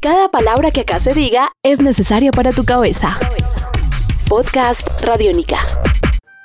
[0.00, 3.18] Cada palabra que acá se diga es necesaria para tu cabeza.
[4.28, 5.58] Podcast Radiónica.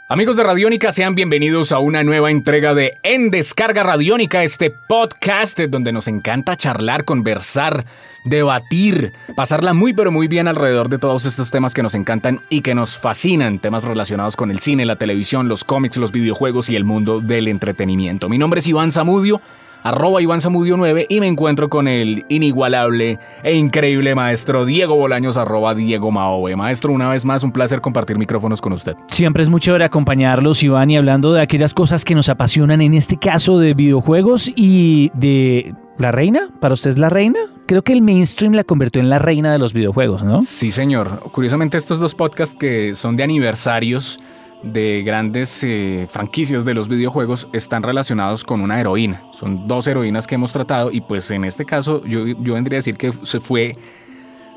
[0.07, 5.59] Amigos de Radiónica, sean bienvenidos a una nueva entrega de En Descarga Radiónica, este podcast
[5.59, 7.85] donde nos encanta charlar, conversar,
[8.25, 12.61] debatir, pasarla muy pero muy bien alrededor de todos estos temas que nos encantan y
[12.61, 16.75] que nos fascinan, temas relacionados con el cine, la televisión, los cómics, los videojuegos y
[16.75, 18.29] el mundo del entretenimiento.
[18.29, 19.41] Mi nombre es Iván Zamudio
[19.83, 25.37] arroba Iván Samudio 9 y me encuentro con el inigualable e increíble maestro Diego Bolaños,
[25.37, 26.55] arroba Diego Maobe.
[26.55, 28.95] Maestro, una vez más, un placer compartir micrófonos con usted.
[29.07, 32.93] Siempre es muy chévere acompañarlos, Iván, y hablando de aquellas cosas que nos apasionan, en
[32.93, 36.49] este caso de videojuegos y de ¿La reina?
[36.59, 37.39] ¿Para usted es la reina?
[37.67, 40.41] Creo que el mainstream la convirtió en la reina de los videojuegos, ¿no?
[40.41, 41.19] Sí, señor.
[41.31, 44.19] Curiosamente, estos dos podcasts que son de aniversarios
[44.63, 49.23] de grandes eh, franquicias de los videojuegos están relacionados con una heroína.
[49.31, 52.79] Son dos heroínas que hemos tratado y pues en este caso yo, yo vendría a
[52.79, 53.75] decir que se fue,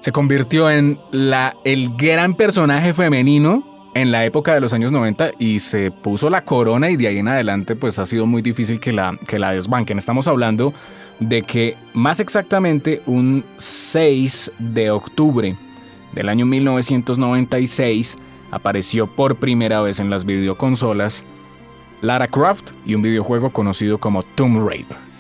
[0.01, 5.33] se convirtió en la, el gran personaje femenino en la época de los años 90
[5.39, 8.81] y se puso la corona y de ahí en adelante pues ha sido muy difícil
[8.81, 9.99] que la, que la desbanquen.
[9.99, 10.75] Estamos hablando
[11.21, 15.57] de que más exactamente un 6 de octubre
[16.13, 18.19] del año 1996
[18.55, 21.25] apareció por primera vez en las videoconsolas
[22.01, 25.14] Lara Croft y un videojuego conocido como Tomb Raider.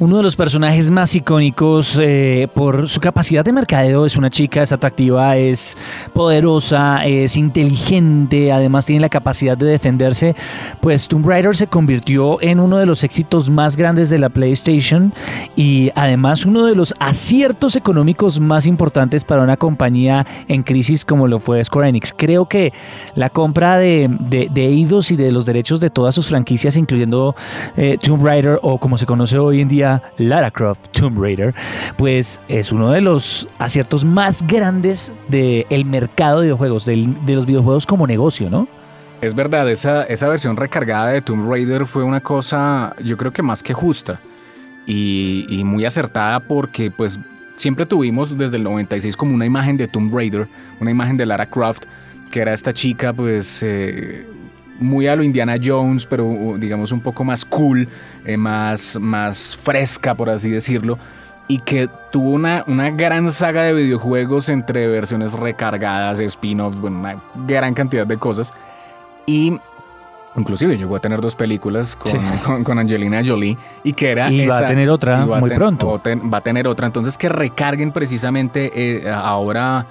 [0.00, 4.62] Uno de los personajes más icónicos eh, por su capacidad de mercadeo es una chica,
[4.62, 5.76] es atractiva, es
[6.14, 10.34] poderosa, es inteligente, además tiene la capacidad de defenderse.
[10.80, 15.12] Pues Tomb Raider se convirtió en uno de los éxitos más grandes de la PlayStation
[15.54, 21.28] y además uno de los aciertos económicos más importantes para una compañía en crisis como
[21.28, 22.14] lo fue Square Enix.
[22.16, 22.72] Creo que
[23.16, 27.34] la compra de, de, Eidos y de los derechos de todas sus franquicias, incluyendo
[27.76, 31.54] eh, Tomb Raider o como se conoce hoy en día, Lara Croft Tomb Raider,
[31.96, 37.86] pues es uno de los aciertos más grandes del mercado de videojuegos, de los videojuegos
[37.86, 38.68] como negocio, ¿no?
[39.20, 43.42] Es verdad, esa, esa versión recargada de Tomb Raider fue una cosa, yo creo que
[43.42, 44.18] más que justa
[44.86, 47.20] y, muy acertada porque pues
[47.54, 50.48] siempre tuvimos desde el 96 como una imagen de Tomb Raider,
[50.80, 51.84] una imagen de Lara Croft,
[52.30, 54.26] que era esta chica pues eh,
[54.80, 57.88] muy a lo Indiana Jones, pero digamos un poco más cool,
[58.24, 60.98] eh, más, más fresca, por así decirlo.
[61.46, 67.22] Y que tuvo una, una gran saga de videojuegos entre versiones recargadas, spin-offs, bueno, una
[67.46, 68.52] gran cantidad de cosas.
[69.26, 69.58] Y
[70.36, 74.30] Inclusive llegó a tener dos películas con, Angelina Jolie y que era...
[74.30, 76.00] Y va a tener otra muy pronto.
[76.32, 76.86] va a tener otra.
[76.86, 79.86] Entonces que recarguen precisamente eh, ahora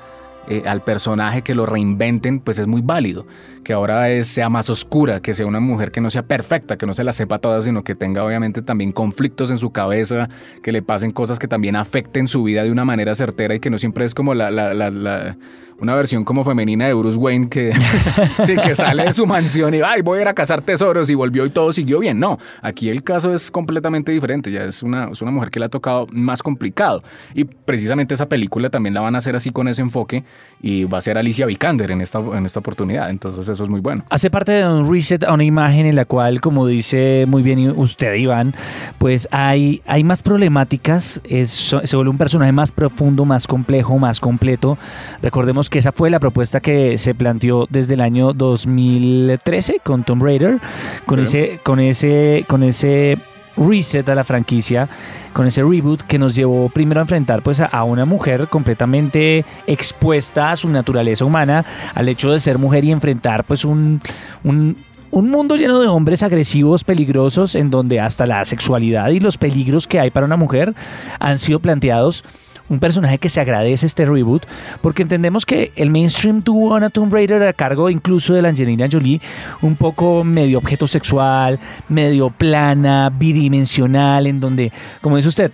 [0.48, 3.26] eh, al personaje, que lo reinventen, pues es muy válido.
[3.70, 6.96] Que ahora sea más oscura, que sea una mujer que no sea perfecta, que no
[6.96, 10.28] se la sepa toda, sino que tenga obviamente también conflictos en su cabeza,
[10.64, 13.70] que le pasen cosas que también afecten su vida de una manera certera y que
[13.70, 15.38] no siempre es como la, la, la
[15.82, 17.74] una versión como femenina de Bruce Wayne que,
[18.46, 21.16] sí, que sale de su mansión y ay, voy a ir a cazar tesoros y
[21.16, 22.20] volvió y todo siguió bien.
[22.20, 24.52] No, aquí el caso es completamente diferente.
[24.52, 27.04] Ya es una, es una mujer que le ha tocado más complicado.
[27.34, 30.24] Y precisamente esa película también la van a hacer así con ese enfoque
[30.62, 33.10] y va a ser Alicia Vikander en esta, en esta oportunidad.
[33.10, 34.06] Entonces eso es muy bueno.
[34.10, 37.74] Hace parte de un reset a una imagen en la cual, como dice muy bien
[37.76, 38.54] usted, Iván,
[38.98, 41.20] pues hay, hay más problemáticas.
[41.26, 44.78] Es, se vuelve un personaje más profundo, más complejo, más completo.
[45.22, 50.24] Recordemos que esa fue la propuesta que se planteó desde el año 2013 con Tomb
[50.24, 50.60] Raider,
[51.06, 53.18] con ese, con ese, con ese
[53.60, 54.88] reset a la franquicia,
[55.34, 60.52] con ese reboot que nos llevó primero a enfrentar pues a, una mujer completamente expuesta
[60.52, 64.02] a su naturaleza humana, al hecho de ser mujer y enfrentar pues un,
[64.44, 64.78] un,
[65.12, 69.88] un mundo lleno de hombres agresivos, peligrosos, en donde hasta la sexualidad y los peligros
[69.88, 70.74] que hay para una mujer
[71.20, 72.24] han sido planteados
[72.70, 74.46] un personaje que se agradece este reboot,
[74.82, 78.50] porque entendemos que el mainstream tuvo a una Tomb Raider a cargo incluso de la
[78.50, 79.22] Angelina Jolie,
[79.62, 84.72] un poco medio objeto sexual, medio plana, bidimensional, en donde,
[85.02, 85.52] como dice usted,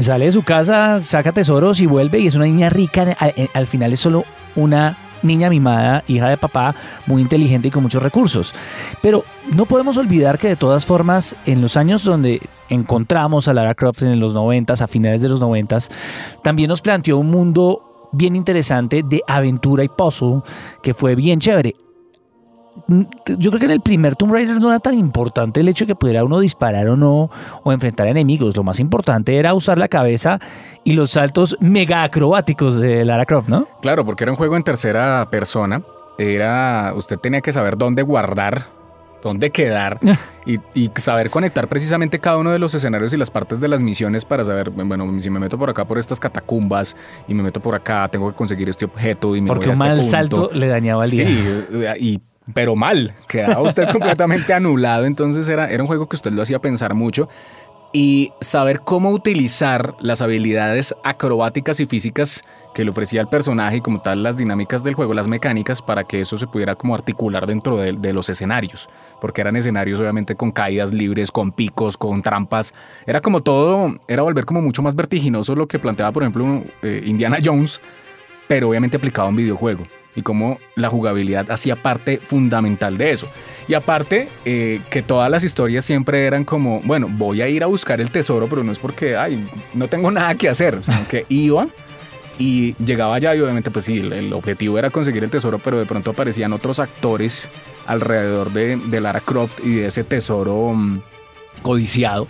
[0.00, 3.16] sale de su casa, saca tesoros y vuelve y es una niña rica,
[3.54, 4.24] al final es solo
[4.56, 6.74] una niña mimada, hija de papá,
[7.06, 8.54] muy inteligente y con muchos recursos.
[9.00, 13.74] Pero no podemos olvidar que de todas formas, en los años donde encontramos a Lara
[13.74, 15.78] Croft en los 90, a finales de los 90,
[16.42, 20.42] también nos planteó un mundo bien interesante de aventura y puzzle
[20.82, 21.74] que fue bien chévere.
[22.86, 23.02] Mm,
[23.38, 25.88] yo creo que en el primer Tomb Raider no era tan importante el hecho de
[25.88, 27.30] que pudiera uno disparar o no
[27.62, 28.56] o enfrentar enemigos.
[28.56, 30.38] Lo más importante era usar la cabeza
[30.84, 33.66] y los saltos mega acrobáticos de Lara Croft, ¿no?
[33.82, 35.82] Claro, porque era un juego en tercera persona.
[36.18, 38.81] Era, usted tenía que saber dónde guardar
[39.22, 39.98] dónde quedar
[40.44, 43.80] y, y saber conectar precisamente cada uno de los escenarios y las partes de las
[43.80, 46.96] misiones para saber, bueno, si me meto por acá por estas catacumbas
[47.28, 49.82] y me meto por acá, tengo que conseguir este objeto y me Porque voy a
[49.82, 51.26] un este mal salto le dañaba el día.
[51.26, 51.64] Sí,
[52.00, 52.20] y
[52.52, 56.58] pero mal, quedaba usted completamente anulado, entonces era, era un juego que usted lo hacía
[56.58, 57.28] pensar mucho
[57.92, 62.44] y saber cómo utilizar las habilidades acrobáticas y físicas
[62.74, 66.04] que le ofrecía el personaje y como tal las dinámicas del juego, las mecánicas, para
[66.04, 68.88] que eso se pudiera como articular dentro de, los escenarios,
[69.20, 72.72] porque eran escenarios obviamente con caídas libres, con picos, con trampas,
[73.06, 77.02] era como todo, era volver como mucho más vertiginoso lo que planteaba por ejemplo eh,
[77.04, 77.80] Indiana Jones,
[78.48, 83.28] pero obviamente aplicado a un videojuego y cómo la jugabilidad hacía parte fundamental de eso.
[83.68, 87.66] Y aparte, eh, que todas las historias siempre eran como, bueno, voy a ir a
[87.66, 91.24] buscar el tesoro, pero no es porque, ay, no tengo nada que hacer, sino que
[91.28, 91.68] iba
[92.38, 95.86] y llegaba allá y obviamente pues sí, el, objetivo era conseguir el tesoro, pero de
[95.86, 97.48] pronto aparecían otros actores
[97.86, 101.00] alrededor de, de Lara Croft y de ese tesoro um,
[101.62, 102.26] codiciado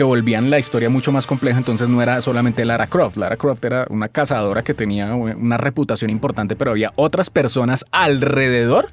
[0.00, 3.18] que volvían la historia mucho más compleja, entonces no era solamente Lara Croft.
[3.18, 8.88] Lara Croft era una cazadora que tenía una reputación importante, pero había otras personas alrededor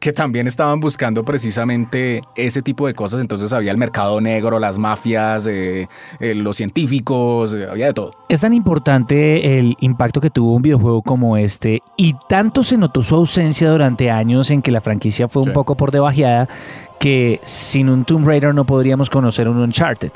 [0.00, 3.20] que también estaban buscando precisamente ese tipo de cosas.
[3.20, 5.88] Entonces había el mercado negro, las mafias, eh,
[6.20, 8.12] eh, los científicos, eh, había de todo.
[8.28, 13.02] Es tan importante el impacto que tuvo un videojuego como este y tanto se notó
[13.04, 15.50] su ausencia durante años en que la franquicia fue Sí.
[15.50, 16.48] un poco por debajeada
[16.98, 20.12] que sin un Tomb Raider no podríamos conocer un Uncharted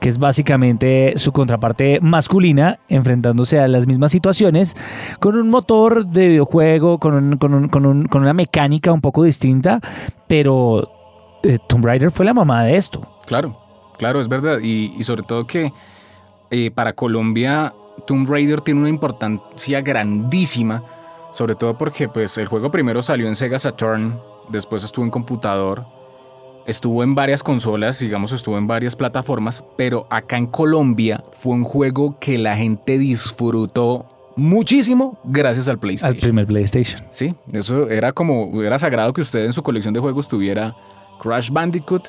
[0.00, 4.74] que es básicamente su contraparte masculina enfrentándose a las mismas situaciones
[5.20, 9.24] con un motor de videojuego, con, un- con con un- con una mecánica un poco
[9.24, 9.78] distinta,
[10.26, 10.90] pero
[11.42, 13.06] eh, Tomb Raider fue la mamá de esto.
[13.26, 13.58] Claro,
[13.98, 14.60] claro, es verdad.
[14.62, 15.70] Y, y sobre todo que
[16.50, 17.74] eh, para Colombia
[18.06, 20.82] Tomb Raider tiene una importancia grandísima,
[21.30, 24.18] sobre todo porque pues, el juego primero salió en Sega Saturn,
[24.48, 25.84] después estuvo en computador,
[26.70, 31.64] estuvo en varias consolas, digamos, estuvo en varias plataformas, pero acá en Colombia fue un
[31.64, 34.06] juego que la gente disfrutó
[34.36, 36.14] muchísimo gracias al PlayStation.
[36.14, 37.02] Al primer PlayStation.
[37.10, 40.74] Sí, eso era como, era sagrado que usted en su colección de juegos tuviera
[41.20, 42.08] Crash Bandicoot,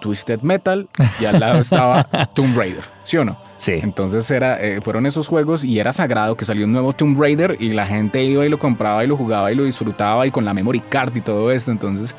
[0.00, 2.04] Twisted Metal y al lado estaba
[2.34, 3.38] Tomb Raider, ¿sí o no?
[3.56, 3.80] Sí.
[3.82, 7.56] Entonces era, eh, fueron esos juegos y era sagrado que salió un nuevo Tomb Raider
[7.58, 10.44] y la gente iba y lo compraba y lo jugaba y lo disfrutaba y con
[10.44, 11.70] la memory card y todo esto.
[11.70, 12.14] Entonces,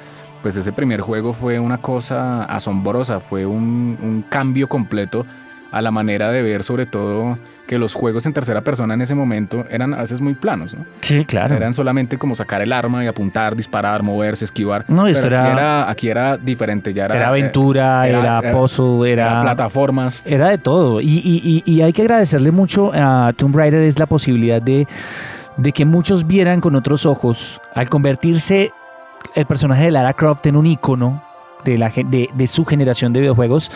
[0.45, 5.25] pues ese primer juego fue una cosa asombrosa, fue un, un cambio completo
[5.71, 9.15] a la manera de ver sobre todo que los juegos en tercera persona en ese
[9.15, 10.85] momento eran a veces muy planos, ¿no?
[11.01, 11.55] Sí, claro.
[11.55, 14.85] Eran solamente como sacar el arma y apuntar, disparar, moverse, esquivar.
[14.87, 18.51] No, esto Pero aquí era- era, aquí era diferente, ya era, Era eh, aventura, era,
[18.51, 20.21] puzzle, era era, plataformas.
[20.27, 21.01] era de todo.
[21.01, 24.87] Y, y- y- y hay que agradecerle mucho a Tomb Raider es la posibilidad de,
[25.57, 28.71] de que muchos vieran con otros ojos al convertirse
[29.33, 31.21] el personaje de Lara Croft en un ícono
[31.63, 33.71] de, la, de, de su generación de videojuegos.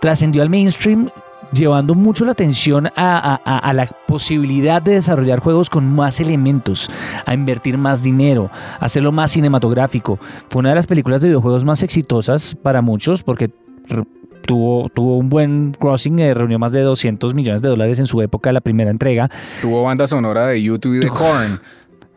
[0.00, 1.10] Trascendió al mainstream
[1.52, 6.18] llevando mucho la atención a, a- a- a la posibilidad de desarrollar juegos con más
[6.20, 6.90] elementos,
[7.24, 8.50] a invertir más dinero,
[8.80, 10.18] a hacerlo más cinematográfico.
[10.50, 13.50] Fue una de las películas de videojuegos más exitosas para muchos porque
[14.44, 18.20] tuvo, tuvo un buen crossing, eh, reunió más de 200 millones de dólares en su
[18.22, 19.30] época, la primera entrega.
[19.62, 21.60] Tuvo banda sonora de YouTube y de Korn.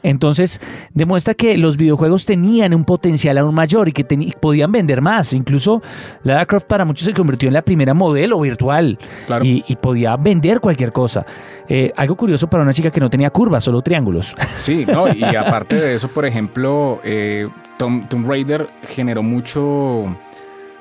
[0.01, 0.61] Entonces,
[0.93, 4.05] demuestra que los videojuegos tenían un potencial aún mayor y que
[4.39, 5.33] podían vender más.
[5.33, 5.81] Incluso
[6.23, 8.97] Lara Croft para muchos se convirtió en la primera modelo virtual
[9.27, 9.43] Claro.
[9.43, 11.25] y, y podía vender cualquier cosa.
[11.67, 14.35] Eh, algo curioso para una chica que no tenía curvas, solo triángulos.
[14.53, 20.05] Sí, no, y aparte de eso, por ejemplo, eh, Tom- Tomb Raider generó mucho,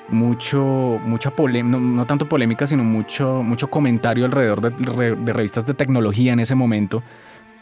[0.09, 5.33] mucho, mucha polémica, no, no tanto polémica, sino mucho, mucho comentario alrededor de, re- de
[5.33, 7.03] revistas de tecnología en ese momento,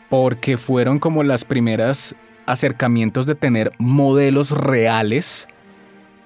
[0.09, 2.15] porque fueron como las primeras
[2.47, 5.49] acercamientos de tener modelos reales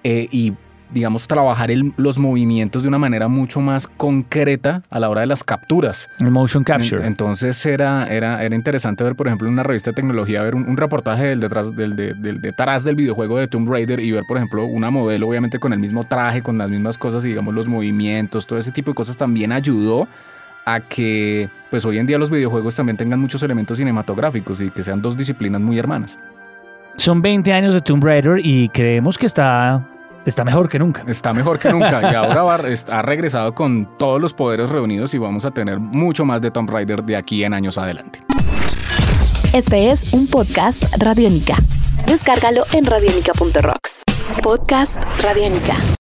[0.05, 0.53] eh, y
[0.93, 5.29] digamos trabajar el- los movimientos de una manera mucho más concreta a la hora de
[5.29, 6.09] las capturas.
[6.19, 7.01] El motion capture.
[7.01, 10.57] En- Entonces era, era, era interesante ver, por ejemplo, en una revista de tecnología, ver
[10.57, 14.11] un, un reportaje del detrás, del, de- del detrás del videojuego de Tomb Raider y
[14.11, 17.29] ver, por ejemplo, una modelo, obviamente con el mismo traje, con las mismas cosas, y
[17.29, 20.09] digamos, los movimientos, todo ese tipo de cosas también ayudó
[20.75, 24.83] a que, pues hoy en día los videojuegos también tengan muchos elementos cinematográficos y que
[24.83, 26.19] sean dos disciplinas muy hermanas.
[26.97, 29.89] Son 20 años de Tomb Raider y creemos que está,
[30.27, 31.03] está mejor que nunca.
[31.07, 32.61] Está mejor que nunca y ahora va-
[32.91, 36.69] ha regresado con todos los poderes reunidos y vamos a tener mucho más de Tomb
[36.71, 38.23] Raider de aquí en años adelante.
[39.53, 41.57] Este es un podcast Radiónica.
[42.07, 44.03] Descárgalo en radiónica.rocks.
[44.43, 45.75] Podcast Radiónica.